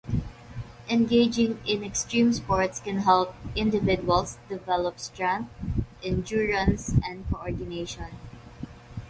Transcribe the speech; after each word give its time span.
Engaging 0.89 1.59
in 1.63 1.83
extreme 1.83 2.33
sports 2.33 2.79
can 2.79 3.01
help 3.01 3.35
individuals 3.55 4.39
develop 4.49 4.97
strength, 4.99 5.51
endurance, 6.03 6.91
and 7.07 7.29
coordination. 7.29 8.07